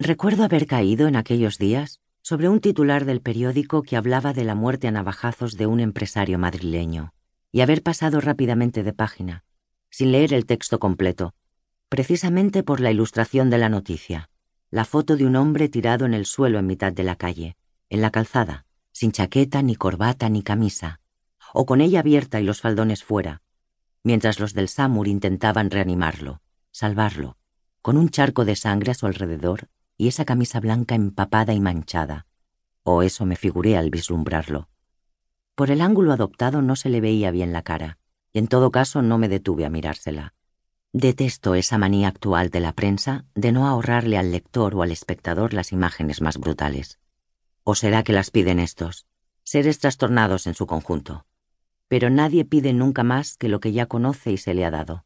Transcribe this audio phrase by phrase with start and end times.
[0.00, 4.56] Recuerdo haber caído en aquellos días sobre un titular del periódico que hablaba de la
[4.56, 7.12] muerte a navajazos de un empresario madrileño,
[7.52, 9.44] y haber pasado rápidamente de página,
[9.90, 11.32] sin leer el texto completo,
[11.88, 14.30] precisamente por la ilustración de la noticia,
[14.72, 17.56] la foto de un hombre tirado en el suelo en mitad de la calle,
[17.88, 20.98] en la calzada, sin chaqueta, ni corbata, ni camisa,
[21.52, 23.42] o con ella abierta y los faldones fuera,
[24.02, 26.40] mientras los del SAMUR intentaban reanimarlo,
[26.72, 27.36] salvarlo,
[27.80, 32.26] con un charco de sangre a su alrededor y esa camisa blanca empapada y manchada,
[32.82, 34.68] o eso me figuré al vislumbrarlo.
[35.54, 37.98] Por el ángulo adoptado no se le veía bien la cara,
[38.32, 40.34] y en todo caso no me detuve a mirársela.
[40.92, 45.52] Detesto esa manía actual de la prensa de no ahorrarle al lector o al espectador
[45.52, 46.98] las imágenes más brutales.
[47.64, 49.06] ¿O será que las piden estos,
[49.42, 51.26] seres trastornados en su conjunto?
[51.88, 55.04] Pero nadie pide nunca más que lo que ya conoce y se le ha dado.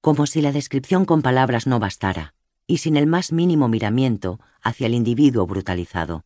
[0.00, 2.33] Como si la descripción con palabras no bastara,
[2.66, 6.24] y sin el más mínimo miramiento hacia el individuo brutalizado,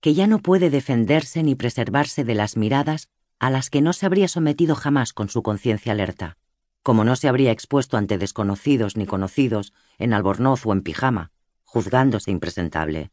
[0.00, 3.08] que ya no puede defenderse ni preservarse de las miradas
[3.38, 6.38] a las que no se habría sometido jamás con su conciencia alerta,
[6.82, 11.30] como no se habría expuesto ante desconocidos ni conocidos en albornoz o en pijama,
[11.64, 13.10] juzgándose impresentable.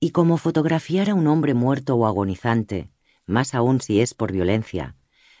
[0.00, 2.90] Y como fotografiar a un hombre muerto o agonizante,
[3.26, 4.96] más aún si es por violencia,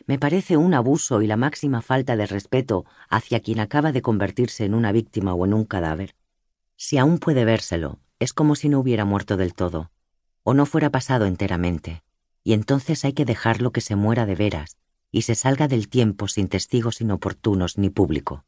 [0.06, 4.64] me parece un abuso y la máxima falta de respeto hacia quien acaba de convertirse
[4.64, 6.14] en una víctima o en un cadáver.
[6.80, 9.90] Si aún puede vérselo, es como si no hubiera muerto del todo,
[10.44, 12.04] o no fuera pasado enteramente,
[12.44, 14.78] y entonces hay que dejarlo que se muera de veras
[15.10, 18.44] y se salga del tiempo sin testigos inoportunos ni público.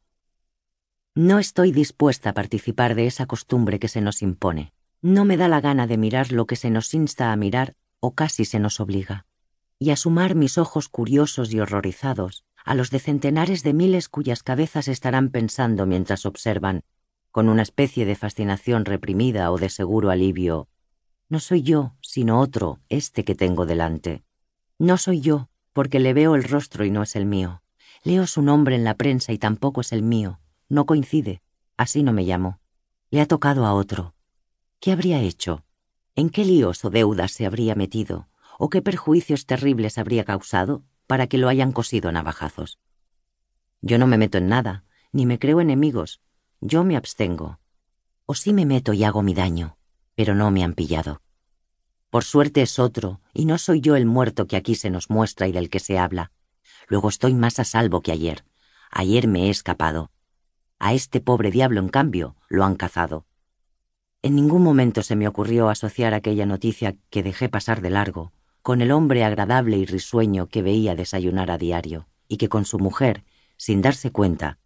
[1.16, 4.72] No estoy dispuesta a participar de esa costumbre que se nos impone.
[5.02, 8.14] No me da la gana de mirar lo que se nos insta a mirar o
[8.14, 9.26] casi se nos obliga,
[9.80, 14.44] y a sumar mis ojos curiosos y horrorizados a los de centenares de miles cuyas
[14.44, 16.84] cabezas estarán pensando mientras observan
[17.30, 20.68] con una especie de fascinación reprimida o de seguro alivio.
[21.28, 24.24] No soy yo, sino otro, este que tengo delante.
[24.78, 27.62] No soy yo, porque le veo el rostro y no es el mío.
[28.02, 30.40] Leo su nombre en la prensa y tampoco es el mío.
[30.68, 31.42] No coincide.
[31.76, 32.60] Así no me llamo.
[33.10, 34.14] Le ha tocado a otro.
[34.80, 35.64] ¿Qué habría hecho?
[36.16, 38.28] ¿En qué líos o deudas se habría metido?
[38.58, 42.78] ¿O qué perjuicios terribles habría causado para que lo hayan cosido navajazos?
[43.82, 46.20] Yo no me meto en nada, ni me creo enemigos,
[46.60, 47.58] yo me abstengo.
[48.26, 49.76] O sí me meto y hago mi daño,
[50.14, 51.22] pero no me han pillado.
[52.10, 55.48] Por suerte es otro, y no soy yo el muerto que aquí se nos muestra
[55.48, 56.32] y del que se habla.
[56.88, 58.44] Luego estoy más a salvo que ayer.
[58.90, 60.10] Ayer me he escapado.
[60.78, 63.26] A este pobre diablo, en cambio, lo han cazado.
[64.22, 68.32] En ningún momento se me ocurrió asociar aquella noticia que dejé pasar de largo
[68.62, 72.78] con el hombre agradable y risueño que veía desayunar a diario, y que con su
[72.78, 73.24] mujer,
[73.56, 74.58] sin darse cuenta,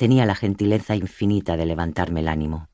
[0.00, 2.69] tenía la gentileza infinita de levantarme el ánimo.